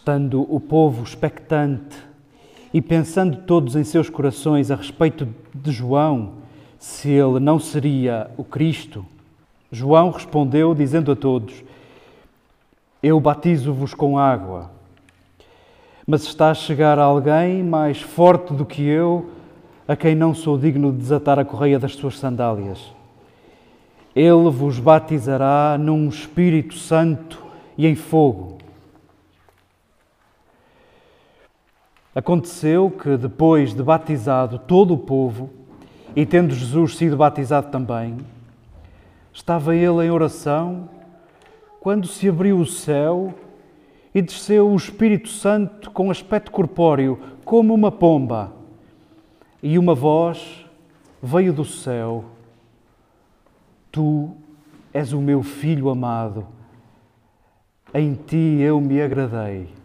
Estando 0.00 0.46
o 0.48 0.58
povo 0.58 1.04
expectante 1.04 1.94
e 2.72 2.80
pensando 2.80 3.36
todos 3.42 3.76
em 3.76 3.84
seus 3.84 4.08
corações 4.08 4.70
a 4.70 4.74
respeito 4.74 5.28
de 5.54 5.70
João, 5.70 6.36
se 6.78 7.10
ele 7.10 7.38
não 7.38 7.58
seria 7.58 8.30
o 8.38 8.42
Cristo, 8.42 9.04
João 9.70 10.10
respondeu, 10.10 10.74
dizendo 10.74 11.12
a 11.12 11.16
todos: 11.16 11.62
Eu 13.02 13.20
batizo-vos 13.20 13.92
com 13.92 14.18
água, 14.18 14.70
mas 16.06 16.22
está 16.22 16.50
a 16.50 16.54
chegar 16.54 16.98
alguém 16.98 17.62
mais 17.62 18.00
forte 18.00 18.54
do 18.54 18.64
que 18.64 18.82
eu, 18.82 19.28
a 19.86 19.94
quem 19.94 20.14
não 20.14 20.34
sou 20.34 20.56
digno 20.56 20.92
de 20.92 20.96
desatar 20.96 21.38
a 21.38 21.44
correia 21.44 21.78
das 21.78 21.94
suas 21.94 22.18
sandálias. 22.18 22.80
Ele 24.16 24.48
vos 24.48 24.78
batizará 24.78 25.76
num 25.78 26.08
Espírito 26.08 26.74
Santo 26.74 27.44
e 27.76 27.86
em 27.86 27.94
fogo. 27.94 28.59
Aconteceu 32.14 32.90
que, 32.90 33.16
depois 33.16 33.72
de 33.72 33.82
batizado 33.82 34.58
todo 34.58 34.94
o 34.94 34.98
povo, 34.98 35.50
e 36.14 36.26
tendo 36.26 36.54
Jesus 36.54 36.96
sido 36.96 37.16
batizado 37.16 37.70
também, 37.70 38.16
estava 39.32 39.76
ele 39.76 40.04
em 40.04 40.10
oração 40.10 40.88
quando 41.78 42.06
se 42.06 42.28
abriu 42.28 42.58
o 42.58 42.66
céu 42.66 43.32
e 44.14 44.20
desceu 44.20 44.68
o 44.68 44.76
Espírito 44.76 45.28
Santo 45.28 45.90
com 45.92 46.10
aspecto 46.10 46.50
corpóreo, 46.50 47.18
como 47.44 47.72
uma 47.72 47.92
pomba, 47.92 48.52
e 49.62 49.78
uma 49.78 49.94
voz 49.94 50.66
veio 51.22 51.52
do 51.52 51.64
céu: 51.64 52.24
Tu 53.92 54.30
és 54.92 55.12
o 55.12 55.20
meu 55.20 55.42
filho 55.42 55.88
amado, 55.88 56.46
em 57.94 58.14
ti 58.14 58.58
eu 58.60 58.80
me 58.80 59.00
agradei. 59.00 59.79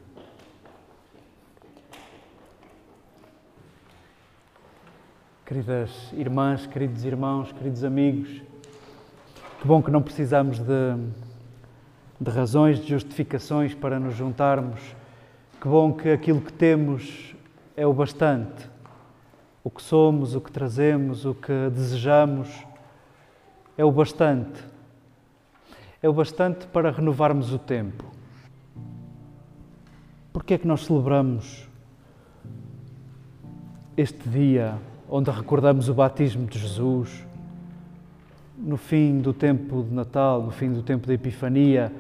Queridas 5.46 6.12
irmãs, 6.14 6.66
queridos 6.66 7.06
irmãos, 7.06 7.52
queridos 7.52 7.84
amigos, 7.84 8.42
que 9.62 9.68
bom 9.68 9.80
que 9.80 9.92
não 9.92 10.02
precisamos 10.02 10.58
de, 10.58 10.96
de 12.20 12.32
razões, 12.32 12.80
de 12.80 12.88
justificações 12.88 13.76
para 13.76 14.00
nos 14.00 14.16
juntarmos. 14.16 14.82
Que 15.62 15.68
bom 15.68 15.94
que 15.94 16.10
aquilo 16.10 16.42
que 16.42 16.52
temos 16.52 17.36
é 17.78 17.86
o 17.86 17.94
bastante. 17.94 18.68
O 19.64 19.70
que 19.70 19.84
somos, 19.84 20.34
o 20.34 20.42
que 20.42 20.52
trazemos, 20.52 21.26
o 21.26 21.36
que 21.36 21.70
desejamos 21.70 22.50
é 23.78 23.86
o 23.86 23.92
bastante. 23.92 24.64
É 26.02 26.10
o 26.10 26.14
bastante 26.14 26.66
para 26.66 26.90
renovarmos 26.90 27.54
o 27.54 27.60
tempo. 27.60 28.04
Por 30.34 30.44
que 30.44 30.56
é 30.56 30.58
que 30.58 30.68
nós 30.68 30.84
celebramos 30.88 31.70
este 33.96 34.28
dia 34.28 34.80
onde 35.10 35.30
recordamos 35.30 35.90
o 35.90 35.94
batismo 35.94 36.48
de 36.48 36.58
Jesus, 36.58 37.26
no 38.58 38.78
fim 38.78 39.20
do 39.20 39.34
tempo 39.34 39.84
de 39.84 39.94
Natal, 39.94 40.42
no 40.42 40.52
fim 40.52 40.72
do 40.72 40.82
tempo 40.82 41.06
da 41.06 41.14
Epifania, 41.14 41.92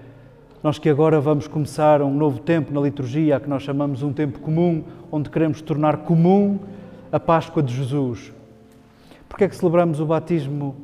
nós 0.63 0.79
que 0.79 0.89
agora 0.89 1.21
vamos 1.21 1.47
começar 1.47 2.01
um 2.01 2.13
novo 2.13 2.39
tempo 2.39 2.73
na 2.73 2.81
liturgia, 2.81 3.39
que 3.39 3.47
nós 3.47 3.61
chamamos 3.61 4.01
um 4.01 4.11
tempo 4.11 4.39
comum, 4.39 4.83
onde 5.11 5.29
queremos 5.29 5.61
tornar 5.61 5.97
comum 5.97 6.59
a 7.11 7.19
Páscoa 7.19 7.61
de 7.61 7.73
Jesus. 7.73 8.33
Por 9.29 9.37
que 9.37 9.43
é 9.43 9.47
que 9.47 9.55
celebramos 9.55 9.99
o 9.99 10.05
batismo 10.05 10.75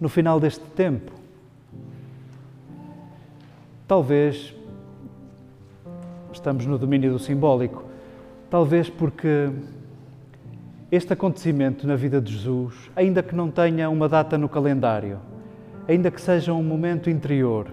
no 0.00 0.08
final 0.08 0.40
deste 0.40 0.64
tempo? 0.64 1.12
Talvez 3.86 4.54
estamos 6.32 6.66
no 6.66 6.76
domínio 6.76 7.12
do 7.12 7.18
simbólico, 7.18 7.84
talvez 8.50 8.90
porque 8.90 9.50
este 10.92 11.14
acontecimento 11.14 11.86
na 11.86 11.96
vida 11.96 12.20
de 12.20 12.30
Jesus, 12.30 12.90
ainda 12.94 13.22
que 13.22 13.34
não 13.34 13.50
tenha 13.50 13.88
uma 13.88 14.10
data 14.10 14.36
no 14.36 14.46
calendário, 14.46 15.18
ainda 15.88 16.10
que 16.10 16.20
seja 16.20 16.52
um 16.52 16.62
momento 16.62 17.08
interior, 17.08 17.66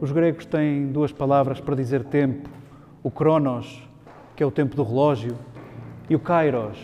os 0.00 0.10
gregos 0.10 0.46
têm 0.46 0.86
duas 0.86 1.12
palavras 1.12 1.60
para 1.60 1.76
dizer 1.76 2.02
tempo: 2.04 2.48
o 3.02 3.10
cronos, 3.10 3.86
que 4.34 4.42
é 4.42 4.46
o 4.46 4.50
tempo 4.50 4.74
do 4.74 4.82
relógio, 4.82 5.36
e 6.08 6.16
o 6.16 6.18
kairos, 6.18 6.78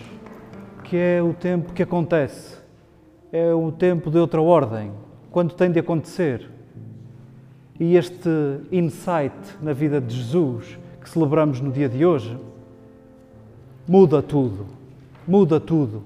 que 0.84 0.94
é 0.94 1.22
o 1.22 1.32
tempo 1.32 1.72
que 1.72 1.82
acontece, 1.82 2.58
é 3.32 3.54
o 3.54 3.72
tempo 3.72 4.10
de 4.10 4.18
outra 4.18 4.42
ordem, 4.42 4.92
quando 5.30 5.54
tem 5.54 5.72
de 5.72 5.78
acontecer. 5.78 6.50
E 7.80 7.96
este 7.96 8.28
insight 8.70 9.34
na 9.62 9.72
vida 9.72 10.02
de 10.02 10.14
Jesus, 10.14 10.78
que 11.00 11.08
celebramos 11.08 11.62
no 11.62 11.72
dia 11.72 11.88
de 11.88 12.04
hoje, 12.04 12.36
muda 13.88 14.20
tudo 14.20 14.76
muda 15.26 15.58
tudo. 15.58 16.04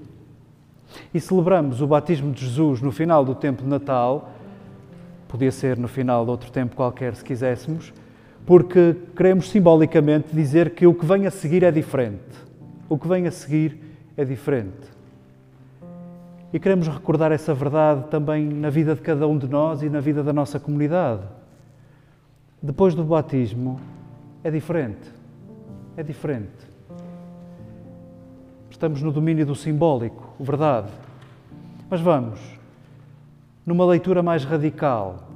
E 1.13 1.19
celebramos 1.19 1.81
o 1.81 1.87
batismo 1.87 2.31
de 2.31 2.45
Jesus 2.45 2.81
no 2.81 2.91
final 2.91 3.23
do 3.23 3.35
tempo 3.35 3.63
de 3.63 3.69
Natal, 3.69 4.31
podia 5.27 5.51
ser 5.51 5.77
no 5.77 5.87
final 5.87 6.25
de 6.25 6.31
outro 6.31 6.51
tempo 6.51 6.75
qualquer, 6.75 7.15
se 7.15 7.23
quiséssemos, 7.23 7.93
porque 8.45 8.95
queremos 9.15 9.49
simbolicamente 9.49 10.35
dizer 10.35 10.71
que 10.71 10.85
o 10.85 10.93
que 10.93 11.05
vem 11.05 11.25
a 11.25 11.31
seguir 11.31 11.63
é 11.63 11.71
diferente. 11.71 12.21
O 12.89 12.97
que 12.97 13.07
vem 13.07 13.27
a 13.27 13.31
seguir 13.31 13.77
é 14.17 14.25
diferente. 14.25 14.91
E 16.51 16.59
queremos 16.59 16.89
recordar 16.89 17.31
essa 17.31 17.53
verdade 17.53 18.09
também 18.09 18.45
na 18.45 18.69
vida 18.69 18.93
de 18.93 19.01
cada 19.01 19.25
um 19.25 19.37
de 19.37 19.47
nós 19.47 19.81
e 19.81 19.89
na 19.89 20.01
vida 20.01 20.21
da 20.21 20.33
nossa 20.33 20.59
comunidade. 20.59 21.21
Depois 22.61 22.93
do 22.93 23.05
batismo, 23.05 23.79
é 24.43 24.51
diferente. 24.51 25.09
É 25.95 26.03
diferente 26.03 26.70
estamos 28.71 29.01
no 29.01 29.11
domínio 29.11 29.45
do 29.45 29.55
simbólico, 29.55 30.33
verdade. 30.39 30.89
Mas 31.89 31.99
vamos, 31.99 32.39
numa 33.65 33.85
leitura 33.85 34.23
mais 34.23 34.43
radical. 34.43 35.27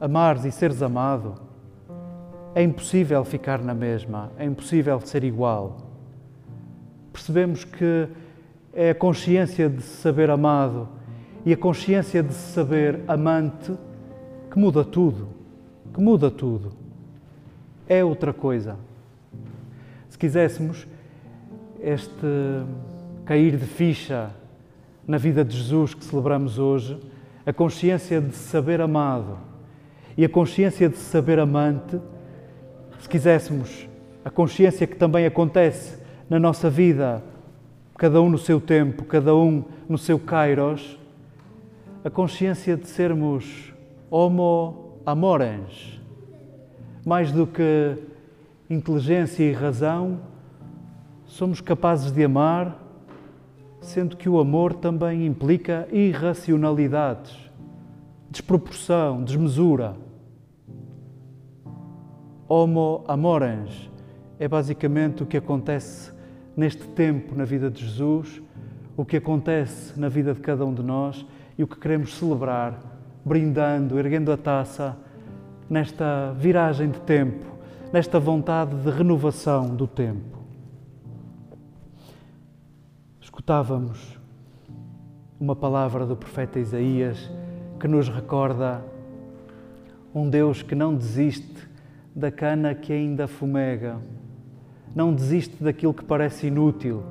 Amares 0.00 0.44
e 0.44 0.52
seres 0.52 0.82
amado, 0.82 1.34
é 2.54 2.62
impossível 2.62 3.24
ficar 3.24 3.60
na 3.60 3.74
mesma, 3.74 4.30
é 4.38 4.44
impossível 4.44 5.00
ser 5.00 5.24
igual. 5.24 5.78
Percebemos 7.12 7.64
que 7.64 8.08
é 8.72 8.90
a 8.90 8.94
consciência 8.94 9.68
de 9.68 9.82
se 9.82 9.96
saber 9.96 10.30
amado 10.30 10.88
e 11.44 11.52
a 11.52 11.56
consciência 11.56 12.22
de 12.22 12.32
se 12.32 12.52
saber 12.52 13.00
amante 13.08 13.72
que 14.50 14.58
muda 14.58 14.84
tudo, 14.84 15.28
que 15.92 16.00
muda 16.00 16.30
tudo. 16.30 16.72
É 17.88 18.04
outra 18.04 18.32
coisa. 18.32 18.76
Se 20.08 20.18
quiséssemos, 20.18 20.86
este 21.84 22.26
cair 23.26 23.56
de 23.56 23.66
ficha 23.66 24.30
na 25.06 25.18
vida 25.18 25.44
de 25.44 25.56
Jesus 25.56 25.92
que 25.92 26.04
celebramos 26.04 26.58
hoje, 26.58 26.98
a 27.44 27.52
consciência 27.52 28.20
de 28.20 28.34
saber 28.34 28.80
amado 28.80 29.38
e 30.16 30.24
a 30.24 30.28
consciência 30.28 30.88
de 30.88 30.96
saber 30.96 31.38
amante, 31.38 32.00
se 32.98 33.08
quiséssemos, 33.08 33.86
a 34.24 34.30
consciência 34.30 34.86
que 34.86 34.96
também 34.96 35.26
acontece 35.26 35.98
na 36.28 36.38
nossa 36.38 36.70
vida, 36.70 37.22
cada 37.96 38.20
um 38.22 38.30
no 38.30 38.38
seu 38.38 38.60
tempo, 38.60 39.04
cada 39.04 39.34
um 39.36 39.62
no 39.86 39.98
seu 39.98 40.18
kairos, 40.18 40.98
a 42.02 42.08
consciência 42.08 42.76
de 42.76 42.86
sermos 42.86 43.74
homo 44.10 44.98
amorens, 45.04 46.00
mais 47.04 47.30
do 47.30 47.46
que 47.46 47.96
inteligência 48.70 49.44
e 49.44 49.52
razão, 49.52 50.20
somos 51.34 51.60
capazes 51.60 52.12
de 52.12 52.22
amar, 52.22 52.80
sendo 53.80 54.16
que 54.16 54.28
o 54.28 54.38
amor 54.38 54.72
também 54.72 55.26
implica 55.26 55.88
irracionalidades, 55.90 57.36
desproporção, 58.30 59.20
desmesura. 59.24 59.96
Homo 62.48 63.02
amorens 63.08 63.90
é 64.38 64.46
basicamente 64.46 65.24
o 65.24 65.26
que 65.26 65.36
acontece 65.36 66.12
neste 66.56 66.86
tempo 66.86 67.34
na 67.34 67.44
vida 67.44 67.68
de 67.68 67.84
Jesus, 67.84 68.40
o 68.96 69.04
que 69.04 69.16
acontece 69.16 69.98
na 69.98 70.08
vida 70.08 70.34
de 70.34 70.40
cada 70.40 70.64
um 70.64 70.72
de 70.72 70.84
nós 70.84 71.26
e 71.58 71.64
o 71.64 71.66
que 71.66 71.80
queremos 71.80 72.14
celebrar, 72.14 72.78
brindando, 73.24 73.98
erguendo 73.98 74.30
a 74.30 74.36
taça 74.36 74.96
nesta 75.68 76.32
viragem 76.38 76.92
de 76.92 77.00
tempo, 77.00 77.44
nesta 77.92 78.20
vontade 78.20 78.76
de 78.76 78.88
renovação 78.88 79.74
do 79.74 79.88
tempo. 79.88 80.43
Escutávamos 83.34 84.16
uma 85.40 85.56
palavra 85.56 86.06
do 86.06 86.14
profeta 86.14 86.60
Isaías 86.60 87.28
que 87.80 87.88
nos 87.88 88.08
recorda 88.08 88.80
um 90.14 90.30
Deus 90.30 90.62
que 90.62 90.72
não 90.76 90.94
desiste 90.94 91.68
da 92.14 92.30
cana 92.30 92.76
que 92.76 92.92
ainda 92.92 93.26
fumega, 93.26 93.96
não 94.94 95.12
desiste 95.12 95.64
daquilo 95.64 95.92
que 95.92 96.04
parece 96.04 96.46
inútil. 96.46 97.02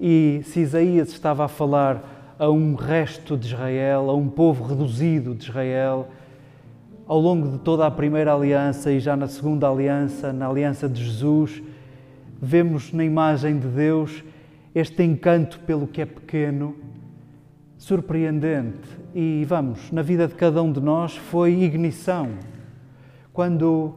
E 0.00 0.40
se 0.44 0.60
Isaías 0.60 1.08
estava 1.08 1.46
a 1.46 1.48
falar 1.48 2.36
a 2.38 2.48
um 2.48 2.76
resto 2.76 3.36
de 3.36 3.48
Israel, 3.48 4.08
a 4.10 4.14
um 4.14 4.28
povo 4.28 4.62
reduzido 4.62 5.34
de 5.34 5.48
Israel, 5.48 6.10
ao 7.08 7.18
longo 7.18 7.48
de 7.48 7.58
toda 7.58 7.84
a 7.84 7.90
primeira 7.90 8.32
aliança 8.32 8.92
e 8.92 9.00
já 9.00 9.16
na 9.16 9.26
segunda 9.26 9.68
aliança, 9.68 10.32
na 10.32 10.46
aliança 10.46 10.88
de 10.88 11.04
Jesus, 11.04 11.60
vemos 12.40 12.92
na 12.92 13.04
imagem 13.04 13.58
de 13.58 13.66
Deus 13.66 14.22
este 14.74 15.04
encanto 15.04 15.60
pelo 15.60 15.86
que 15.86 16.00
é 16.00 16.06
pequeno, 16.06 16.74
surpreendente. 17.78 18.88
E 19.14 19.44
vamos, 19.46 19.92
na 19.92 20.02
vida 20.02 20.26
de 20.26 20.34
cada 20.34 20.60
um 20.62 20.72
de 20.72 20.80
nós 20.80 21.16
foi 21.16 21.62
ignição. 21.62 22.30
Quando 23.32 23.94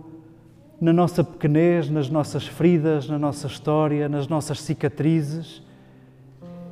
na 0.79 0.93
nossa 0.93 1.23
pequenez, 1.23 1.89
nas 1.89 2.09
nossas 2.09 2.45
feridas, 2.45 3.09
na 3.09 3.17
nossa 3.17 3.47
história, 3.47 4.07
nas 4.07 4.27
nossas 4.27 4.61
cicatrizes, 4.61 5.63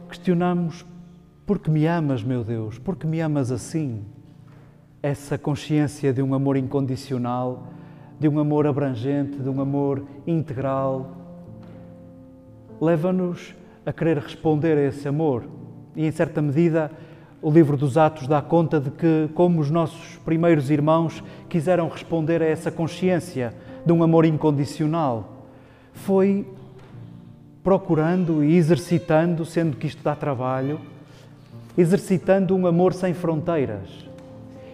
questionamos: 0.07 0.85
por 1.45 1.57
que 1.57 1.71
me 1.71 1.87
amas, 1.87 2.23
meu 2.23 2.43
Deus? 2.43 2.77
Por 2.77 2.95
que 2.95 3.07
me 3.07 3.19
amas 3.19 3.51
assim? 3.51 4.03
Essa 5.01 5.37
consciência 5.37 6.13
de 6.13 6.21
um 6.21 6.33
amor 6.33 6.57
incondicional, 6.57 7.67
de 8.19 8.27
um 8.29 8.39
amor 8.39 8.67
abrangente, 8.67 9.37
de 9.37 9.49
um 9.49 9.59
amor 9.59 10.03
integral, 10.27 11.15
leva-nos 12.79 13.55
a 13.85 13.93
querer 13.93 14.17
responder 14.17 14.77
a 14.77 14.87
esse 14.87 15.07
amor. 15.07 15.43
E, 15.95 16.05
em 16.05 16.11
certa 16.11 16.41
medida, 16.41 16.91
o 17.41 17.51
livro 17.51 17.77
dos 17.77 17.97
Atos 17.97 18.27
dá 18.27 18.41
conta 18.41 18.79
de 18.79 18.89
que, 18.89 19.29
como 19.33 19.61
os 19.61 19.69
nossos 19.69 20.17
primeiros 20.25 20.71
irmãos 20.71 21.23
quiseram 21.47 21.87
responder 21.87 22.41
a 22.41 22.45
essa 22.45 22.71
consciência 22.71 23.53
de 23.85 23.93
um 23.93 24.01
amor 24.01 24.25
incondicional, 24.25 25.45
foi 25.93 26.47
procurando 27.63 28.43
e 28.43 28.55
exercitando, 28.55 29.45
sendo 29.45 29.77
que 29.77 29.87
isto 29.87 30.03
dá 30.03 30.15
trabalho, 30.15 30.79
exercitando 31.77 32.55
um 32.55 32.65
amor 32.67 32.93
sem 32.93 33.13
fronteiras, 33.13 33.89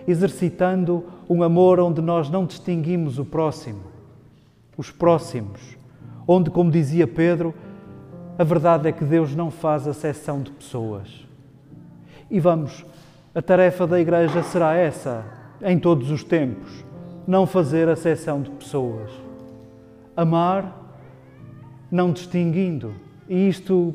exercitando 0.07 1.05
um 1.29 1.43
amor 1.43 1.79
onde 1.79 2.01
nós 2.01 2.29
não 2.29 2.45
distinguimos 2.45 3.19
o 3.19 3.25
próximo, 3.25 3.81
os 4.77 4.91
próximos, 4.91 5.77
onde, 6.27 6.49
como 6.49 6.71
dizia 6.71 7.07
Pedro, 7.07 7.53
a 8.41 8.43
verdade 8.43 8.89
é 8.89 8.91
que 8.91 9.05
Deus 9.05 9.35
não 9.35 9.51
faz 9.51 9.87
acessão 9.87 10.41
de 10.41 10.49
pessoas. 10.49 11.27
E 12.27 12.39
vamos, 12.39 12.83
a 13.35 13.39
tarefa 13.39 13.85
da 13.85 13.99
Igreja 13.99 14.41
será 14.41 14.73
essa, 14.73 15.23
em 15.61 15.77
todos 15.77 16.09
os 16.09 16.23
tempos: 16.23 16.83
não 17.27 17.45
fazer 17.45 17.87
acessão 17.87 18.41
de 18.41 18.49
pessoas. 18.49 19.11
Amar, 20.17 20.75
não 21.91 22.11
distinguindo. 22.11 22.95
E 23.29 23.47
isto 23.47 23.93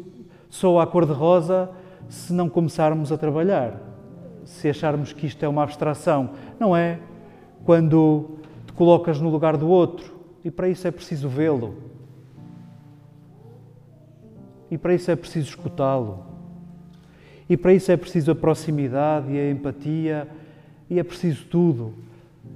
só 0.48 0.78
a 0.78 0.86
cor-de-rosa 0.86 1.68
se 2.08 2.32
não 2.32 2.48
começarmos 2.48 3.10
a 3.10 3.18
trabalhar, 3.18 3.74
se 4.44 4.68
acharmos 4.68 5.12
que 5.12 5.26
isto 5.26 5.44
é 5.44 5.48
uma 5.48 5.64
abstração. 5.64 6.30
Não 6.60 6.76
é 6.76 7.00
quando 7.64 8.38
te 8.64 8.72
colocas 8.74 9.20
no 9.20 9.28
lugar 9.28 9.56
do 9.56 9.68
outro, 9.68 10.14
e 10.44 10.52
para 10.52 10.68
isso 10.68 10.86
é 10.86 10.92
preciso 10.92 11.28
vê-lo, 11.28 11.74
e 14.70 14.76
para 14.76 14.94
isso 14.94 15.10
é 15.10 15.16
preciso 15.16 15.48
escutá-lo. 15.48 16.24
E 17.48 17.56
para 17.56 17.72
isso 17.72 17.92
é 17.92 17.96
preciso 17.96 18.30
a 18.32 18.34
proximidade 18.34 19.32
e 19.32 19.38
a 19.38 19.50
empatia, 19.50 20.28
e 20.90 20.98
é 20.98 21.04
preciso 21.04 21.46
tudo 21.46 21.94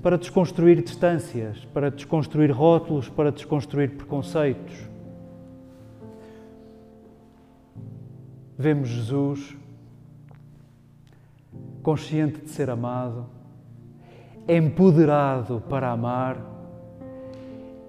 para 0.03 0.17
desconstruir 0.17 0.83
distâncias, 0.83 1.65
para 1.67 1.91
desconstruir 1.91 2.51
rótulos, 2.51 3.09
para 3.09 3.31
desconstruir 3.31 3.91
preconceitos. 3.91 4.89
Vemos 8.59 8.89
Jesus 8.89 9.57
consciente 11.83 12.41
de 12.41 12.51
ser 12.51 12.69
amado, 12.69 13.27
empoderado 14.49 15.63
para 15.69 15.91
amar, 15.91 16.39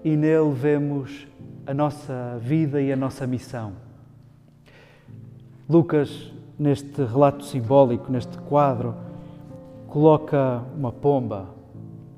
e 0.04 0.16
nele 0.16 0.52
vemos 0.52 1.26
a 1.66 1.74
nossa 1.74 2.38
vida 2.40 2.80
e 2.80 2.92
a 2.92 2.96
nossa 2.96 3.26
missão. 3.26 3.91
Lucas, 5.72 6.30
neste 6.58 7.02
relato 7.02 7.46
simbólico, 7.46 8.12
neste 8.12 8.36
quadro, 8.36 8.94
coloca 9.88 10.60
uma 10.76 10.92
pomba 10.92 11.46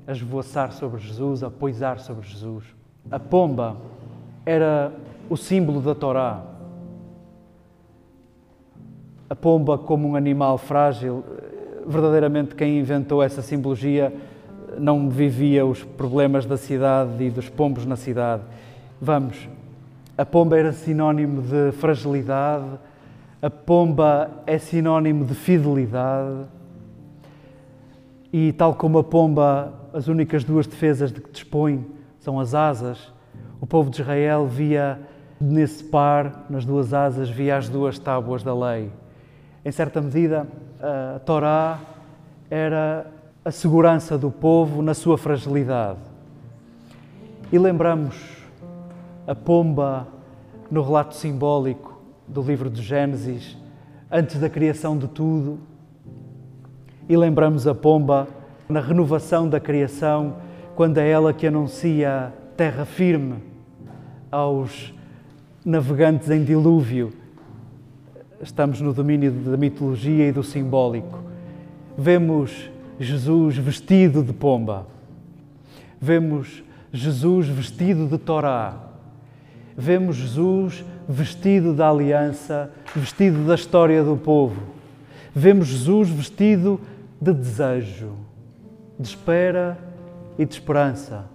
a 0.05 0.11
esvoaçar 0.11 0.73
sobre 0.73 0.99
Jesus, 0.99 1.41
a 1.41 1.49
poisar 1.49 1.99
sobre 1.99 2.27
Jesus. 2.27 2.65
A 3.09 3.17
pomba 3.17 3.77
era 4.45 4.91
o 5.29 5.37
símbolo 5.37 5.79
da 5.79 5.95
Torá. 5.95 6.43
A 9.29 9.35
pomba, 9.37 9.77
como 9.77 10.05
um 10.05 10.17
animal 10.17 10.57
frágil, 10.57 11.23
verdadeiramente 11.87 12.55
quem 12.55 12.77
inventou 12.77 13.23
essa 13.23 13.41
simbologia 13.41 14.13
não 14.77 15.09
vivia 15.09 15.65
os 15.65 15.81
problemas 15.81 16.45
da 16.45 16.57
cidade 16.57 17.23
e 17.23 17.29
dos 17.29 17.47
pombos 17.47 17.85
na 17.85 17.95
cidade. 17.95 18.43
Vamos, 18.99 19.47
a 20.17 20.25
pomba 20.25 20.59
era 20.59 20.73
sinónimo 20.73 21.41
de 21.41 21.71
fragilidade, 21.71 22.65
a 23.41 23.49
pomba 23.49 24.43
é 24.45 24.57
sinónimo 24.57 25.25
de 25.25 25.35
fidelidade 25.35 26.45
e, 28.31 28.51
tal 28.53 28.73
como 28.75 28.97
a 28.97 29.03
pomba, 29.03 29.73
as 29.93 30.07
únicas 30.07 30.43
duas 30.43 30.67
defesas 30.67 31.11
de 31.11 31.21
que 31.21 31.31
dispõe 31.31 31.85
são 32.19 32.39
as 32.39 32.53
asas, 32.53 33.13
o 33.61 33.67
povo 33.67 33.89
de 33.89 34.01
Israel 34.01 34.47
via 34.47 34.99
nesse 35.39 35.83
par, 35.83 36.45
nas 36.49 36.65
duas 36.65 36.93
asas, 36.93 37.29
via 37.29 37.57
as 37.57 37.69
duas 37.69 37.99
tábuas 37.99 38.43
da 38.43 38.53
lei. 38.53 38.91
Em 39.63 39.71
certa 39.71 40.01
medida, 40.01 40.47
a 40.81 41.19
Torá 41.19 41.79
era 42.49 43.07
a 43.43 43.51
segurança 43.51 44.17
do 44.17 44.31
povo 44.31 44.81
na 44.81 44.93
sua 44.93 45.17
fragilidade. 45.17 45.99
E 47.51 47.59
lembramos 47.59 48.15
a 49.27 49.35
pomba 49.35 50.07
no 50.69 50.81
relato 50.81 51.15
simbólico 51.15 51.94
do 52.27 52.41
livro 52.41 52.69
de 52.69 52.81
Gênesis, 52.81 53.57
antes 54.11 54.39
da 54.39 54.49
criação 54.49 54.97
de 54.97 55.07
tudo. 55.07 55.59
E 57.07 57.15
lembramos 57.15 57.67
a 57.67 57.75
pomba 57.75 58.27
na 58.67 58.79
renovação 58.79 59.47
da 59.47 59.59
criação, 59.59 60.37
quando 60.75 60.97
é 60.97 61.09
ela 61.09 61.33
que 61.33 61.47
anuncia 61.47 62.33
terra 62.57 62.85
firme 62.85 63.35
aos 64.31 64.93
navegantes 65.63 66.29
em 66.29 66.43
dilúvio. 66.43 67.13
Estamos 68.41 68.81
no 68.81 68.93
domínio 68.93 69.31
da 69.31 69.57
mitologia 69.57 70.27
e 70.27 70.31
do 70.31 70.43
simbólico. 70.43 71.19
Vemos 71.97 72.69
Jesus 72.99 73.57
vestido 73.57 74.23
de 74.23 74.33
pomba. 74.33 74.87
Vemos 75.99 76.63
Jesus 76.91 77.47
vestido 77.47 78.07
de 78.07 78.17
Torá. 78.17 78.84
Vemos 79.77 80.15
Jesus 80.15 80.85
vestido 81.07 81.73
da 81.73 81.89
aliança, 81.89 82.71
vestido 82.95 83.45
da 83.45 83.55
história 83.55 84.03
do 84.03 84.15
povo. 84.15 84.61
Vemos 85.33 85.67
Jesus 85.67 86.09
vestido 86.09 86.79
de 87.19 87.33
desejo, 87.33 88.13
de 88.97 89.07
espera 89.07 89.77
e 90.37 90.45
de 90.45 90.53
esperança. 90.53 91.25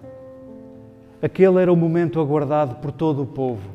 Aquele 1.21 1.61
era 1.61 1.71
o 1.71 1.75
momento 1.75 2.19
aguardado 2.19 2.75
por 2.75 2.91
todo 2.91 3.21
o 3.21 3.27
povo. 3.27 3.69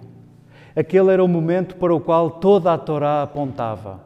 Aquele 0.75 1.12
era 1.12 1.23
o 1.23 1.28
momento 1.28 1.76
para 1.76 1.94
o 1.94 2.00
qual 2.00 2.28
toda 2.28 2.73
a 2.75 2.78
Torá 2.78 3.23
apontava. 3.23 4.00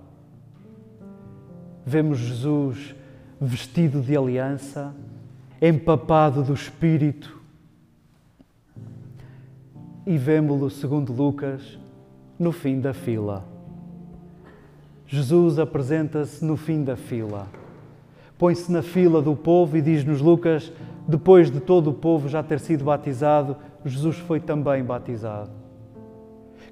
Vemos 1.86 2.18
Jesus 2.18 2.94
vestido 3.40 4.02
de 4.02 4.14
aliança, 4.14 4.94
empapado 5.60 6.42
do 6.42 6.52
Espírito, 6.52 7.39
e 10.06 10.16
vemo-lo, 10.16 10.70
segundo 10.70 11.12
Lucas, 11.12 11.78
no 12.38 12.52
fim 12.52 12.80
da 12.80 12.92
fila. 12.94 13.44
Jesus 15.06 15.58
apresenta-se 15.58 16.44
no 16.44 16.56
fim 16.56 16.84
da 16.84 16.96
fila. 16.96 17.46
Põe-se 18.38 18.70
na 18.72 18.80
fila 18.80 19.20
do 19.20 19.36
povo 19.36 19.76
e 19.76 19.82
diz-nos 19.82 20.20
Lucas, 20.20 20.72
depois 21.06 21.50
de 21.50 21.60
todo 21.60 21.90
o 21.90 21.94
povo 21.94 22.28
já 22.28 22.42
ter 22.42 22.60
sido 22.60 22.84
batizado, 22.84 23.56
Jesus 23.84 24.16
foi 24.18 24.40
também 24.40 24.82
batizado. 24.82 25.50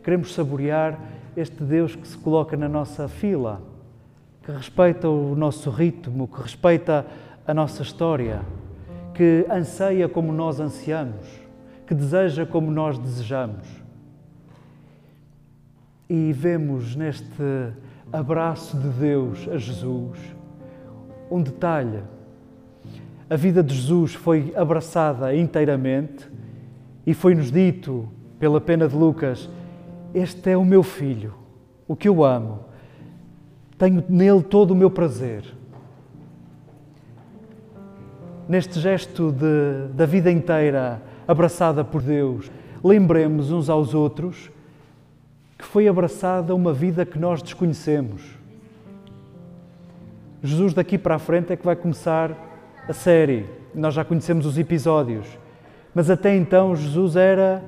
Queremos 0.03 0.33
saborear 0.33 0.99
este 1.37 1.63
Deus 1.63 1.95
que 1.95 2.07
se 2.07 2.17
coloca 2.17 2.57
na 2.57 2.69
nossa 2.69 3.09
fila, 3.09 3.61
que 4.43 4.51
respeita 4.51 5.09
o 5.09 5.35
nosso 5.35 5.69
ritmo, 5.69 6.27
que 6.27 6.41
respeita 6.41 7.05
a 7.47 7.53
nossa 7.53 7.83
história, 7.83 8.41
que 9.13 9.45
anseia 9.51 10.09
como 10.09 10.33
nós 10.33 10.61
ansiamos, 10.61 11.48
que 11.89 11.95
deseja 11.95 12.45
como 12.45 12.71
nós 12.71 12.99
desejamos 12.99 13.67
e 16.07 16.35
vemos 16.35 16.95
neste 16.95 17.73
abraço 18.13 18.77
de 18.77 18.89
Deus 18.91 19.49
a 19.49 19.57
Jesus 19.57 20.19
um 21.31 21.43
detalhe. 21.43 22.03
A 23.31 23.37
vida 23.37 23.63
de 23.63 23.75
Jesus 23.75 24.15
foi 24.15 24.53
abraçada 24.55 25.35
inteiramente 25.35 26.31
e 27.07 27.15
foi-nos 27.15 27.51
dito 27.51 28.07
pela 28.39 28.61
pena 28.61 28.87
de 28.87 28.95
Lucas: 28.95 29.49
Este 30.13 30.51
é 30.51 30.57
o 30.59 30.65
meu 30.67 30.83
filho, 30.83 31.33
o 31.87 31.97
que 31.97 32.07
eu 32.07 32.23
amo, 32.23 32.67
tenho 33.79 34.05
nele 34.11 34.43
todo 34.43 34.73
o 34.73 34.77
meu 34.77 34.91
prazer. 34.91 35.57
neste 38.49 38.81
gesto 38.81 39.31
de, 39.31 39.93
da 39.93 40.07
vida 40.07 40.31
inteira 40.31 41.03
abraçada 41.29 41.85
por 41.85 42.01
Deus, 42.01 42.51
lembremos 42.83 43.53
uns 43.53 43.69
aos 43.69 43.93
outros 43.93 44.51
que 45.59 45.65
foi 45.65 45.87
abraçada 45.87 46.55
uma 46.55 46.73
vida 46.73 47.05
que 47.05 47.19
nós 47.19 47.43
desconhecemos. 47.43 48.23
Jesus 50.43 50.73
daqui 50.73 50.97
para 50.97 51.17
a 51.17 51.19
frente 51.19 51.53
é 51.53 51.57
que 51.57 51.67
vai 51.67 51.77
começar 51.77 52.33
a 52.89 52.93
série. 52.93 53.45
Nós 53.75 53.93
já 53.93 54.05
conhecemos 54.05 54.47
os 54.47 54.57
episódios, 54.57 55.27
mas 55.95 56.09
até 56.09 56.35
então 56.35 56.75
Jesus 56.75 57.17
era 57.17 57.63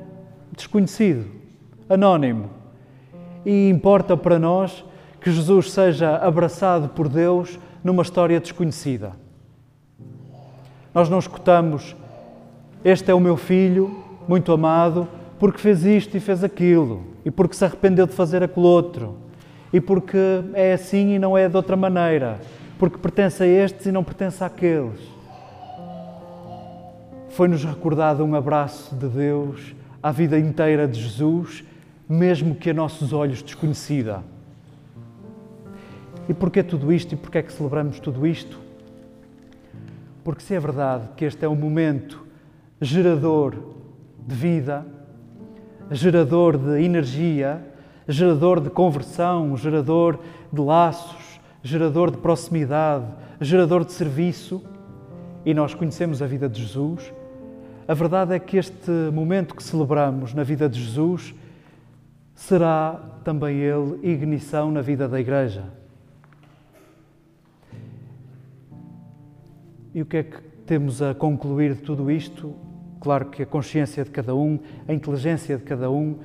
desconhecido, 0.57 1.31
anónimo. 1.89 2.49
E 3.45 3.69
importa 3.69 4.17
para 4.17 4.39
nós 4.39 4.85
que 5.21 5.31
Jesus 5.31 5.71
seja 5.73 6.17
abraçado 6.17 6.89
por 6.91 7.09
Deus 7.09 7.59
numa 7.83 8.03
história 8.03 8.41
desconhecida. 8.41 9.13
Nós 10.95 11.09
não 11.09 11.19
escutamos, 11.19 11.97
este 12.85 13.11
é 13.11 13.15
o 13.15 13.21
meu 13.21 13.37
filho, 13.37 13.95
muito 14.27 14.51
amado, 14.53 15.07
porque 15.39 15.59
fez 15.59 15.85
isto 15.85 16.17
e 16.17 16.21
fez 16.21 16.43
aquilo, 16.43 17.03
e 17.25 17.31
porque 17.31 17.55
se 17.55 17.65
arrependeu 17.65 18.07
de 18.07 18.15
fazer 18.15 18.43
aquilo 18.43 18.67
outro, 18.67 19.17
e 19.73 19.81
porque 19.81 20.17
é 20.55 20.73
assim 20.73 21.15
e 21.15 21.19
não 21.19 21.37
é 21.37 21.49
de 21.49 21.57
outra 21.57 21.77
maneira, 21.77 22.41
porque 22.79 22.97
pertence 22.97 23.43
a 23.43 23.47
estes 23.47 23.85
e 23.85 23.93
não 23.93 24.03
pertence 24.03 24.43
àqueles. 24.43 24.99
Foi-nos 27.29 27.65
recordado 27.65 28.25
um 28.25 28.35
abraço 28.35 28.95
de 28.97 29.07
Deus 29.09 29.75
à 30.03 30.11
vida 30.11 30.39
inteira 30.39 30.89
de 30.89 31.01
Jesus, 31.01 31.63
mesmo 32.09 32.55
que 32.55 32.71
a 32.71 32.75
nossos 32.75 33.13
olhos 33.13 33.43
desconhecida. 33.43 34.23
E 36.29 36.35
porquê 36.35 36.63
tudo 36.63 36.93
isto 36.93 37.13
e 37.13 37.17
porquê 37.17 37.39
é 37.39 37.43
que 37.43 37.53
celebramos 37.53 38.01
tudo 38.01 38.27
isto? 38.27 38.59
Porque 40.25 40.43
se 40.43 40.55
é 40.55 40.61
verdade 40.61 41.09
que 41.17 41.25
este 41.25 41.45
é 41.45 41.49
um 41.49 41.55
momento 41.55 42.30
gerador 42.81 43.57
de 44.27 44.35
vida, 44.35 44.87
gerador 45.91 46.57
de 46.57 46.83
energia, 46.83 47.65
gerador 48.09 48.61
de 48.61 48.71
conversão, 48.71 49.57
gerador 49.57 50.19
de 50.53 50.61
laços, 50.61 51.41
gerador 51.63 52.11
de 52.11 52.19
proximidade, 52.19 53.07
gerador 53.41 53.85
de 53.85 53.93
serviço, 53.93 54.63
e 55.45 55.55
nós 55.55 55.75
conhecemos 55.75 56.23
a 56.23 56.27
vida 56.27 56.49
de 56.49 56.61
Jesus, 56.63 57.13
a 57.91 57.95
verdade 57.95 58.35
é 58.35 58.39
que 58.39 58.57
este 58.57 58.91
momento 59.13 59.55
que 59.55 59.63
celebramos 59.63 60.33
na 60.33 60.45
vida 60.45 60.69
de 60.69 60.81
Jesus 60.81 61.35
será 62.37 63.01
também 63.25 63.57
ele 63.59 63.99
ignição 64.03 64.71
na 64.71 64.81
vida 64.81 65.09
da 65.09 65.19
Igreja. 65.19 65.65
E 69.93 70.01
o 70.01 70.07
que 70.07 70.19
é 70.19 70.23
que 70.23 70.41
temos 70.65 71.03
a 71.03 71.15
concluir 71.15 71.75
de 71.75 71.83
tudo 71.83 72.11
isto? 72.11 72.55
Claro 73.01 73.27
que 73.27 73.43
a 73.43 73.47
consciência 73.47 74.05
de 74.05 74.11
cada 74.11 74.35
um, 74.35 74.59
a 74.87 74.93
inteligência 74.93 75.57
de 75.57 75.63
cada 75.65 75.91
um 75.91 76.17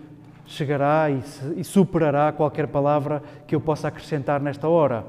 chegará 0.45 1.09
e, 1.09 1.23
e 1.55 1.63
superará 1.63 2.31
qualquer 2.33 2.67
palavra 2.67 3.23
que 3.47 3.55
eu 3.55 3.61
possa 3.61 3.87
acrescentar 3.87 4.41
nesta 4.41 4.67
hora. 4.67 5.05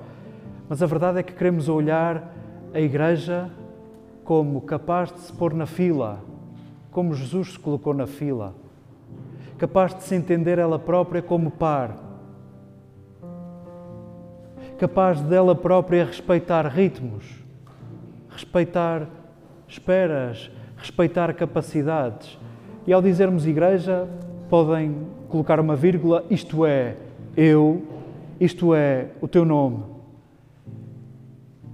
Mas 0.69 0.81
a 0.81 0.87
verdade 0.87 1.19
é 1.19 1.23
que 1.23 1.33
queremos 1.33 1.69
olhar 1.69 2.33
a 2.73 2.81
Igreja 2.81 3.51
como 4.25 4.61
capaz 4.61 5.13
de 5.13 5.21
se 5.21 5.33
pôr 5.33 5.55
na 5.55 5.67
fila, 5.67 6.21
como 6.91 7.15
Jesus 7.15 7.53
se 7.53 7.59
colocou 7.59 7.93
na 7.93 8.07
fila, 8.07 8.55
capaz 9.59 9.95
de 9.95 10.03
se 10.05 10.15
entender 10.15 10.59
ela 10.59 10.79
própria 10.79 11.21
como 11.21 11.51
par, 11.51 11.97
capaz 14.79 15.21
dela 15.21 15.55
própria 15.55 16.05
respeitar 16.05 16.67
ritmos, 16.67 17.25
respeitar 18.31 19.07
esperas, 19.69 20.51
respeitar 20.77 21.33
capacidades. 21.35 22.39
E 22.87 22.93
ao 22.93 23.03
dizermos 23.03 23.47
igreja, 23.47 24.09
podem 24.49 24.97
colocar 25.29 25.59
uma 25.59 25.75
vírgula, 25.75 26.25
isto 26.31 26.65
é 26.65 26.97
eu, 27.37 27.83
isto 28.41 28.75
é 28.75 29.09
o 29.21 29.27
teu 29.27 29.45
nome. 29.45 29.83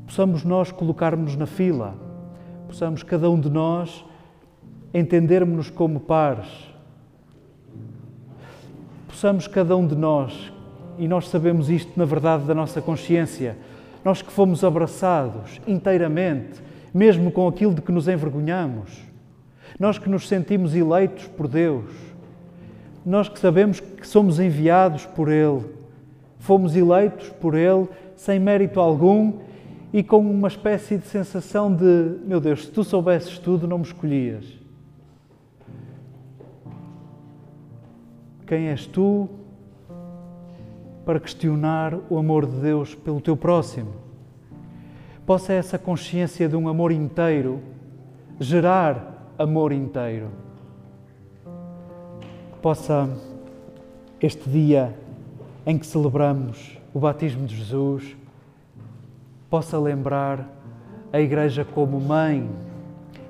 Possamos 0.07 0.45
nós 0.45 0.71
colocarmos 0.71 1.37
na 1.37 1.47
fila, 1.47 1.95
possamos 2.67 3.03
cada 3.03 3.31
um 3.31 3.39
de 3.39 3.51
nós 3.51 4.05
entendermos-nos 4.93 5.71
como 5.71 6.01
pares. 6.01 6.49
Possamos 9.09 9.47
cada 9.47 9.77
um 9.77 9.87
de 9.87 9.95
nós, 9.95 10.53
e 10.99 11.07
nós 11.07 11.29
sabemos 11.29 11.71
isto 11.71 11.93
na 11.97 12.05
verdade 12.05 12.45
da 12.45 12.55
nossa 12.55 12.81
consciência, 12.81 13.57
nós 14.05 14.21
que 14.21 14.33
fomos 14.33 14.65
abraçados 14.65 15.61
inteiramente 15.67 16.61
mesmo 16.93 17.31
com 17.31 17.49
aquilo 17.49 17.75
de 17.75 17.83
que 17.83 17.93
nos 17.93 18.09
envergonhamos. 18.09 19.03
Nós 19.79 19.99
que 19.99 20.09
nos 20.09 20.29
sentimos 20.29 20.75
eleitos 20.75 21.27
por 21.27 21.49
Deus. 21.49 21.91
Nós 23.05 23.29
que 23.29 23.39
sabemos 23.39 23.81
que 23.81 24.07
somos 24.07 24.39
enviados 24.39 25.07
por 25.07 25.31
Ele. 25.31 25.65
Fomos 26.39 26.77
eleitos 26.77 27.29
por 27.31 27.55
Ele 27.55 27.89
sem 28.17 28.39
mérito 28.39 28.79
algum 28.79 29.41
e 29.93 30.03
com 30.03 30.19
uma 30.19 30.49
espécie 30.49 30.97
de 30.97 31.07
sensação 31.07 31.75
de: 31.75 32.19
meu 32.25 32.41
Deus, 32.41 32.67
se 32.67 32.71
tu 32.71 32.85
soubesses 32.85 33.39
tudo, 33.39 33.67
não 33.67 33.79
me 33.79 33.85
escolhias. 33.85 34.45
Quem 38.47 38.69
és 38.69 38.87
tu 38.87 39.29
para 41.05 41.19
questionar 41.19 41.99
o 42.09 42.19
amor 42.19 42.47
de 42.47 42.57
Deus 42.61 42.95
pelo 42.95 43.21
teu 43.21 43.37
próximo? 43.37 44.02
Possa 45.27 45.53
essa 45.53 45.79
consciência 45.79 46.49
de 46.49 46.57
um 46.57 46.69
amor 46.69 46.93
inteiro 46.93 47.61
gerar 48.41 49.33
amor 49.39 49.73
inteiro. 49.73 50.29
Possa 52.61 53.09
este 54.21 54.49
dia 54.49 54.95
em 55.67 55.79
que 55.79 55.87
celebramos 55.87 56.79
o 56.93 56.99
batismo 56.99 57.47
de 57.47 57.57
Jesus, 57.57 58.17
possa 59.49 59.79
lembrar 59.79 60.49
a 61.13 61.21
Igreja 61.21 61.65
como 61.65 62.01
mãe 62.01 62.49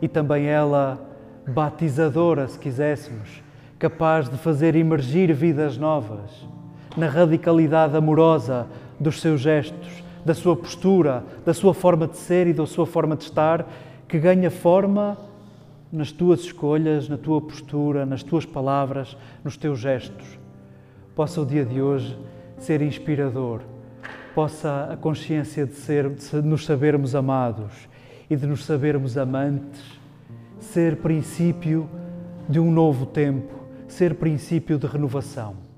e 0.00 0.08
também 0.08 0.46
ela 0.46 1.00
batizadora, 1.46 2.46
se 2.49 2.58
quiséssemos, 2.58 3.42
capaz 3.78 4.28
de 4.28 4.37
fazer 4.37 4.76
emergir 4.76 5.32
vidas 5.32 5.76
novas 5.76 6.30
na 6.96 7.08
radicalidade 7.08 7.96
amorosa 7.96 8.66
dos 9.00 9.20
seus 9.20 9.40
gestos, 9.40 10.01
da 10.25 10.35
sua 10.35 10.57
postura, 10.57 11.25
da 11.45 11.52
sua 11.52 11.75
forma 11.75 12.07
de 12.07 12.17
ser 12.17 12.47
e 12.47 12.52
da 12.52 12.67
sua 12.67 12.87
forma 12.87 13.17
de 13.17 13.25
estar, 13.25 13.67
que 14.09 14.19
ganha 14.19 14.50
forma 14.50 15.17
nas 15.93 16.11
tuas 16.11 16.41
escolhas, 16.41 17.09
na 17.09 17.19
tua 17.19 17.41
postura, 17.41 18.07
nas 18.07 18.23
tuas 18.23 18.47
palavras, 18.47 19.17
nos 19.45 19.57
teus 19.57 19.79
gestos. 19.79 20.38
Possa 21.14 21.41
o 21.41 21.47
dia 21.47 21.64
de 21.64 21.81
hoje 21.81 22.19
ser 22.59 22.81
inspirador, 22.81 23.61
possa 24.35 24.88
a 24.93 24.97
consciência 24.97 25.67
de, 25.67 25.75
ser, 25.75 26.09
de 26.09 26.43
nos 26.43 26.64
sabermos 26.64 27.14
amados 27.14 27.88
e 28.31 28.37
de 28.37 28.47
nos 28.47 28.64
sabermos 28.64 29.19
amantes 29.19 30.00
ser 30.62 30.97
princípio 30.97 31.88
de 32.49 32.59
um 32.59 32.71
novo 32.71 33.05
tempo, 33.05 33.52
ser 33.88 34.14
princípio 34.14 34.79
de 34.79 34.87
renovação. 34.87 35.72